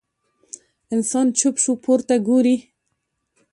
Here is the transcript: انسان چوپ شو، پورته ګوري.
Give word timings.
انسان 0.93 1.27
چوپ 1.39 1.55
شو، 1.63 1.71
پورته 1.83 2.15
ګوري. 2.27 2.55